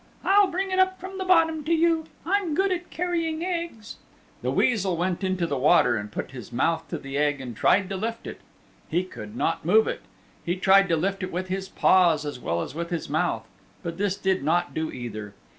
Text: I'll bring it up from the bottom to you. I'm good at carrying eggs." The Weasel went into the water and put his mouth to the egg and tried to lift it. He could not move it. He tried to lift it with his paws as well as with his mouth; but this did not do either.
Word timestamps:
I'll 0.25 0.47
bring 0.47 0.71
it 0.71 0.79
up 0.79 0.99
from 0.99 1.19
the 1.19 1.25
bottom 1.25 1.63
to 1.65 1.71
you. 1.71 2.05
I'm 2.25 2.55
good 2.55 2.71
at 2.71 2.89
carrying 2.89 3.45
eggs." 3.45 3.97
The 4.41 4.49
Weasel 4.49 4.97
went 4.97 5.23
into 5.23 5.45
the 5.45 5.59
water 5.59 5.95
and 5.95 6.11
put 6.11 6.31
his 6.31 6.51
mouth 6.51 6.87
to 6.87 6.97
the 6.97 7.19
egg 7.19 7.39
and 7.39 7.55
tried 7.55 7.87
to 7.89 7.95
lift 7.97 8.25
it. 8.25 8.41
He 8.89 9.03
could 9.03 9.35
not 9.37 9.63
move 9.63 9.87
it. 9.87 10.01
He 10.43 10.55
tried 10.55 10.89
to 10.89 10.97
lift 10.97 11.21
it 11.21 11.31
with 11.31 11.49
his 11.49 11.69
paws 11.69 12.25
as 12.25 12.39
well 12.39 12.63
as 12.63 12.73
with 12.73 12.89
his 12.89 13.09
mouth; 13.11 13.47
but 13.83 13.99
this 13.99 14.17
did 14.17 14.43
not 14.43 14.73
do 14.73 14.91
either. 14.91 15.35